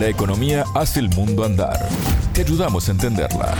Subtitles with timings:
[0.00, 1.88] La economía hace el mundo andar.
[2.34, 3.54] Te ayudamos a entenderla.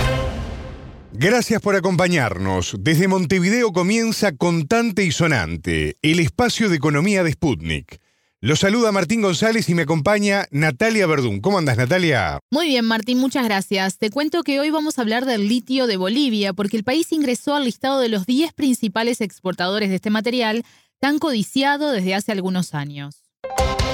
[1.13, 2.77] Gracias por acompañarnos.
[2.79, 8.01] Desde Montevideo comienza Contante y Sonante, el espacio de economía de Sputnik.
[8.43, 11.41] Los saluda Martín González y me acompaña Natalia Verdún.
[11.41, 12.41] ¿Cómo andas, Natalia?
[12.51, 13.97] Muy bien, Martín, muchas gracias.
[13.97, 17.55] Te cuento que hoy vamos a hablar del litio de Bolivia, porque el país ingresó
[17.55, 20.65] al listado de los 10 principales exportadores de este material,
[21.01, 23.23] tan codiciado desde hace algunos años.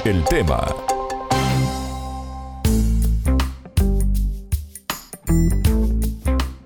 [0.04, 0.74] El tema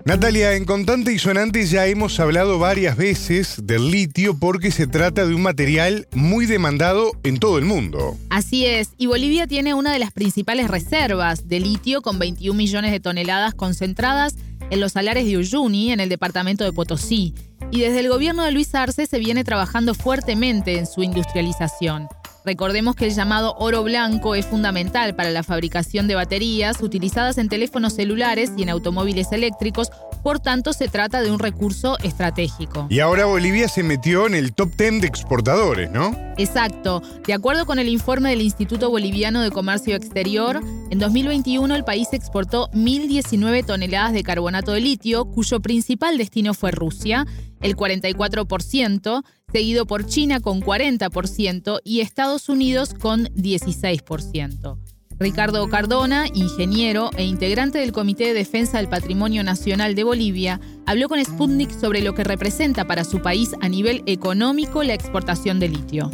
[0.07, 5.25] Natalia, en Contante y Sonante ya hemos hablado varias veces del litio porque se trata
[5.25, 8.15] de un material muy demandado en todo el mundo.
[8.29, 12.91] Así es, y Bolivia tiene una de las principales reservas de litio con 21 millones
[12.91, 14.35] de toneladas concentradas
[14.69, 17.33] en los salares de Uyuni, en el departamento de Potosí.
[17.69, 22.07] Y desde el gobierno de Luis Arce se viene trabajando fuertemente en su industrialización.
[22.47, 27.49] Recordemos que el llamado oro blanco es fundamental para la fabricación de baterías utilizadas en
[27.49, 29.89] teléfonos celulares y en automóviles eléctricos,
[30.23, 32.87] por tanto se trata de un recurso estratégico.
[32.89, 36.15] Y ahora Bolivia se metió en el top 10 de exportadores, ¿no?
[36.37, 37.01] Exacto.
[37.25, 42.07] De acuerdo con el informe del Instituto Boliviano de Comercio Exterior, en 2021 el país
[42.13, 47.25] exportó 1.019 toneladas de carbonato de litio, cuyo principal destino fue Rusia,
[47.59, 54.77] el 44%, seguido por China con 40% y Estados Unidos con 16%.
[55.19, 61.07] Ricardo Cardona, ingeniero e integrante del Comité de Defensa del Patrimonio Nacional de Bolivia, habló
[61.07, 65.69] con Sputnik sobre lo que representa para su país a nivel económico la exportación de
[65.69, 66.11] litio.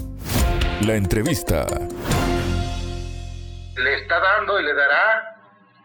[0.85, 1.65] La entrevista.
[3.75, 5.32] Le está dando y le dará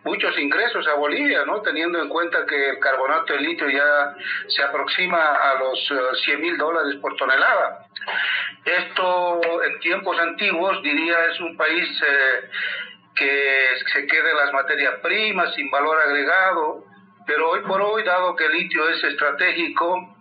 [0.08, 1.60] muchos ingresos a Bolivia, ¿no?
[1.60, 4.14] Teniendo en cuenta que el carbonato de litio ya
[4.48, 5.78] se aproxima a los
[6.24, 7.86] 100 eh, mil dólares por tonelada.
[8.64, 12.50] Esto en tiempos antiguos, diría, es un país eh,
[13.14, 16.84] que se quede las materias primas sin valor agregado,
[17.26, 20.16] pero hoy por hoy, dado que el litio es estratégico,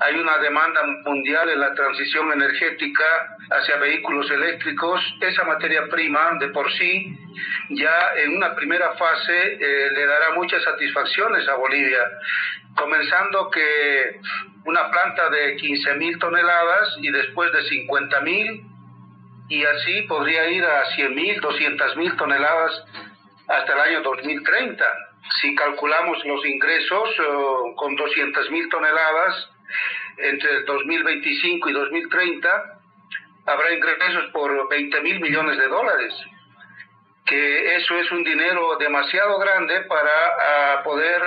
[0.00, 5.00] hay una demanda mundial en la transición energética hacia vehículos eléctricos.
[5.20, 7.16] Esa materia prima de por sí
[7.70, 12.00] ya en una primera fase eh, le dará muchas satisfacciones a Bolivia,
[12.76, 14.20] comenzando que
[14.64, 18.64] una planta de 15 mil toneladas y después de 50 mil
[19.48, 22.84] y así podría ir a 100 mil, 200 mil toneladas
[23.48, 24.84] hasta el año 2030.
[25.40, 29.50] Si calculamos los ingresos eh, con 200 mil toneladas,
[30.18, 32.80] entre el 2025 y 2030
[33.46, 36.14] habrá ingresos por 20 mil millones de dólares,
[37.26, 40.10] que eso es un dinero demasiado grande para
[40.40, 41.22] ah, poder,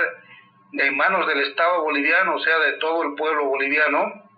[0.72, 4.28] en manos del Estado boliviano, o sea, de todo el pueblo boliviano,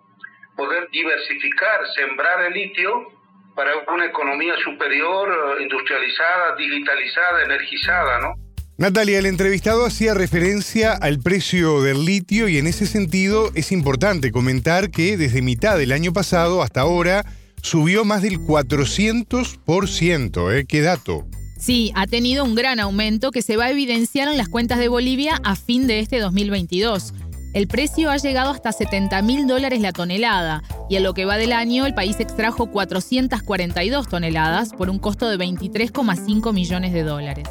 [0.55, 3.07] poder diversificar, sembrar el litio
[3.55, 8.40] para una economía superior, industrializada, digitalizada, energizada, ¿no?
[8.81, 14.31] Natalia, el entrevistado hacía referencia al precio del litio y en ese sentido es importante
[14.31, 17.23] comentar que desde mitad del año pasado hasta ahora
[17.61, 20.57] subió más del 400%.
[20.57, 20.65] ¿eh?
[20.67, 21.27] ¿Qué dato?
[21.59, 24.87] Sí, ha tenido un gran aumento que se va a evidenciar en las cuentas de
[24.87, 27.13] Bolivia a fin de este 2022.
[27.53, 31.37] El precio ha llegado hasta 70 mil dólares la tonelada y en lo que va
[31.37, 37.47] del año el país extrajo 442 toneladas por un costo de 23,5 millones de dólares.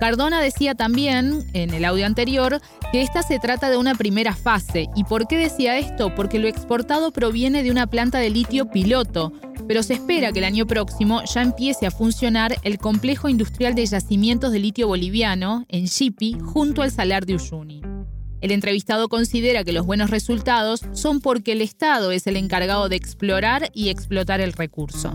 [0.00, 4.86] Cardona decía también, en el audio anterior, que esta se trata de una primera fase.
[4.96, 6.14] ¿Y por qué decía esto?
[6.14, 9.30] Porque lo exportado proviene de una planta de litio piloto,
[9.68, 13.84] pero se espera que el año próximo ya empiece a funcionar el complejo industrial de
[13.84, 17.82] yacimientos de litio boliviano en Chipi, junto al salar de Uyuni.
[18.40, 22.96] El entrevistado considera que los buenos resultados son porque el Estado es el encargado de
[22.96, 25.14] explorar y explotar el recurso.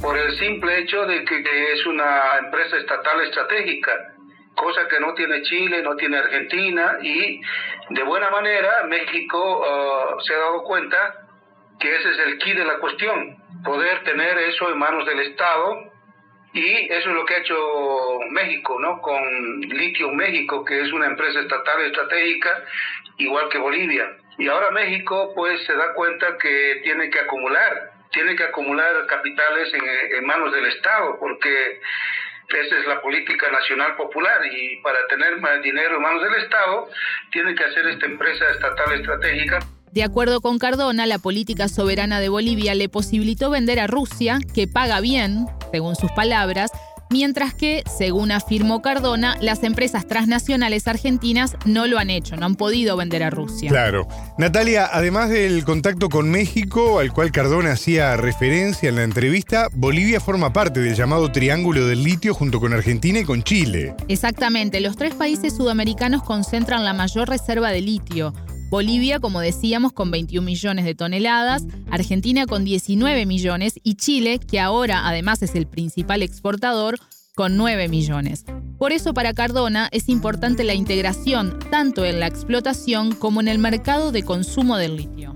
[0.00, 3.90] Por el simple hecho de que es una empresa estatal estratégica,
[4.60, 7.40] cosa que no tiene Chile, no tiene Argentina y
[7.88, 11.14] de buena manera México uh, se ha dado cuenta
[11.78, 15.90] que ese es el key de la cuestión, poder tener eso en manos del Estado
[16.52, 17.56] y eso es lo que ha hecho
[18.30, 19.00] México, ¿no?
[19.00, 19.22] Con
[19.60, 22.64] Litio México, que es una empresa estatal estratégica,
[23.16, 24.16] igual que Bolivia.
[24.36, 29.72] Y ahora México pues se da cuenta que tiene que acumular, tiene que acumular capitales
[29.72, 31.80] en, en manos del Estado, porque
[32.58, 36.88] esa es la política nacional popular y para tener más dinero en manos del Estado
[37.30, 39.58] tiene que hacer esta empresa estatal estratégica.
[39.92, 44.68] De acuerdo con Cardona, la política soberana de Bolivia le posibilitó vender a Rusia, que
[44.68, 46.70] paga bien, según sus palabras,
[47.10, 52.54] mientras que, según afirmó Cardona, las empresas transnacionales argentinas no lo han hecho, no han
[52.54, 53.68] podido vender a Rusia.
[53.68, 54.06] Claro.
[54.38, 60.20] Natalia, además del contacto con México, al cual Cardona hacía referencia en la entrevista, Bolivia
[60.20, 63.94] forma parte del llamado Triángulo del Litio junto con Argentina y con Chile.
[64.08, 68.32] Exactamente, los tres países sudamericanos concentran la mayor reserva de litio.
[68.70, 74.60] Bolivia, como decíamos, con 21 millones de toneladas, Argentina con 19 millones y Chile, que
[74.60, 76.96] ahora además es el principal exportador,
[77.34, 78.44] con 9 millones.
[78.78, 83.58] Por eso para Cardona es importante la integración tanto en la explotación como en el
[83.58, 85.34] mercado de consumo del litio.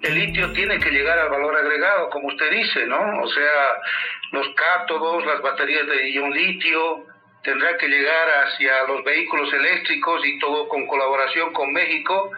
[0.00, 2.96] El litio tiene que llegar al valor agregado, como usted dice, ¿no?
[2.96, 7.06] O sea, los cátodos, las baterías de ion litio,
[7.44, 12.32] tendrá que llegar hacia los vehículos eléctricos y todo con colaboración con México,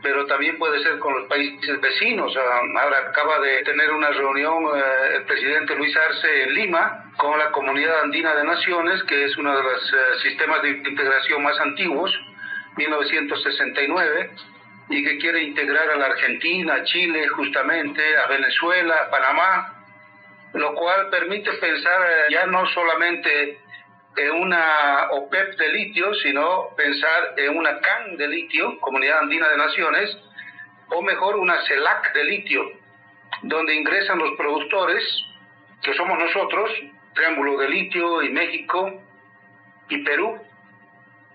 [0.00, 2.34] pero también puede ser con los países vecinos.
[2.36, 7.50] Ahora acaba de tener una reunión eh, el presidente Luis Arce en Lima con la
[7.50, 12.14] Comunidad Andina de Naciones, que es uno de los eh, sistemas de integración más antiguos,
[12.76, 14.30] 1969
[14.90, 19.74] y que quiere integrar a la Argentina, a Chile, justamente, a Venezuela, a Panamá,
[20.52, 23.63] lo cual permite pensar eh, ya no solamente
[24.16, 29.56] en una OPEP de litio, sino pensar en una CAN de litio, Comunidad Andina de
[29.56, 30.16] Naciones,
[30.90, 32.72] o mejor una CELAC de litio,
[33.42, 35.02] donde ingresan los productores,
[35.82, 36.70] que somos nosotros,
[37.14, 39.02] Triángulo de Litio y México
[39.88, 40.38] y Perú,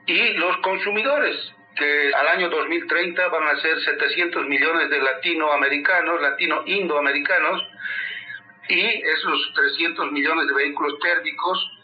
[0.05, 7.61] y los consumidores, que al año 2030 van a ser 700 millones de latinoamericanos, latino-indoamericanos,
[8.67, 11.78] y esos 300 millones de vehículos térmicos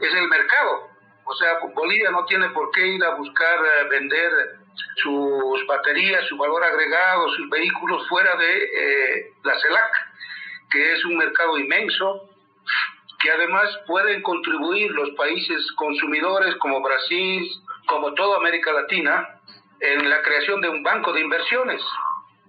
[0.00, 0.88] es el mercado.
[1.24, 4.60] O sea, Bolivia no tiene por qué ir a buscar eh, vender
[4.96, 9.92] sus baterías, su valor agregado, sus vehículos fuera de eh, la CELAC,
[10.70, 12.28] que es un mercado inmenso,
[13.20, 17.48] que además pueden contribuir los países consumidores como Brasil,
[17.86, 19.40] como toda América Latina,
[19.80, 21.82] en la creación de un banco de inversiones.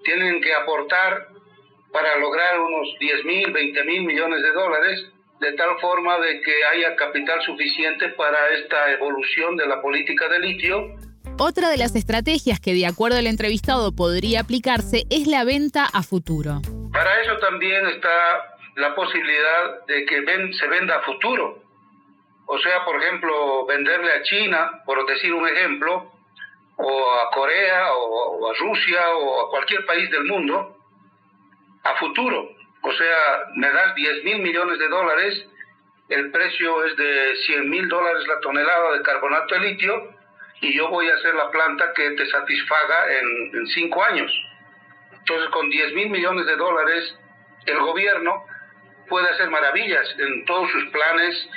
[0.03, 1.27] Tienen que aportar
[1.91, 5.11] para lograr unos 10 mil, 20 mil millones de dólares
[5.41, 10.39] de tal forma de que haya capital suficiente para esta evolución de la política de
[10.39, 10.95] litio.
[11.39, 16.03] Otra de las estrategias que de acuerdo al entrevistado podría aplicarse es la venta a
[16.03, 16.61] futuro.
[16.93, 18.09] Para eso también está
[18.75, 20.23] la posibilidad de que
[20.53, 21.63] se venda a futuro.
[22.45, 26.11] O sea, por ejemplo, venderle a China, por decir un ejemplo,
[26.77, 30.77] o a Corea, o, a Rusia, o a cualquier país del mundo,
[31.83, 32.60] a futuro.
[32.83, 35.45] O sea, me das 10 mil millones de dólares,
[36.09, 40.13] el precio es de 100 mil dólares la tonelada de carbonato de litio
[40.61, 44.31] y yo voy a hacer la planta que te satisfaga en, cinco años.
[45.11, 47.13] Entonces, con 10 mil millones de dólares,
[47.65, 48.45] el gobierno
[49.07, 51.49] puede hacer maravillas en todos sus planes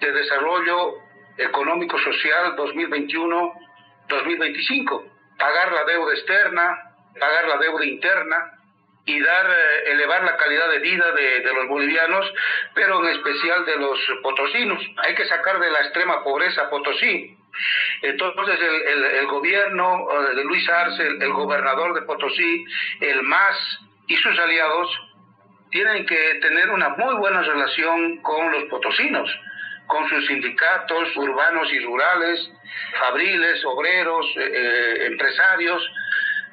[0.00, 0.96] de desarrollo
[1.38, 5.10] económico social 2021-2025.
[5.38, 8.55] Pagar la deuda externa, pagar la deuda interna,
[9.06, 12.26] y dar, eh, elevar la calidad de vida de, los bolivianos,
[12.74, 14.82] pero en especial de los potosinos.
[14.98, 17.38] Hay que sacar de la extrema pobreza Potosí.
[18.02, 22.64] Entonces el, el, gobierno eh, de Luis Arce, el, gobernador de Potosí,
[23.00, 24.90] el MAS y sus aliados
[25.70, 29.28] tienen que tener una muy buena relación con los potosinos,
[29.86, 32.50] con sus sindicatos urbanos y rurales,
[32.98, 35.82] fabriles, obreros, eh, empresarios,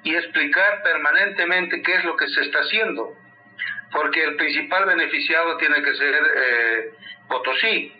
[0.03, 3.13] y explicar permanentemente qué es lo que se está haciendo,
[3.91, 6.91] porque el principal beneficiado tiene que ser eh,
[7.27, 7.94] Potosí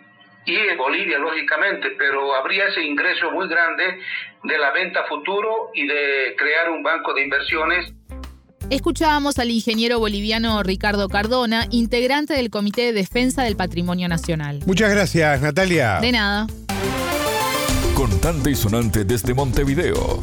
[0.46, 3.98] y Bolivia, lógicamente, pero habría ese ingreso muy grande
[4.42, 7.92] de la venta futuro y de crear un banco de inversiones.
[8.70, 14.60] Escuchábamos al ingeniero boliviano Ricardo Cardona, integrante del Comité de Defensa del Patrimonio Nacional.
[14.66, 15.98] Muchas gracias, Natalia.
[16.00, 16.46] De nada.
[17.94, 20.20] Contante y sonante desde Montevideo.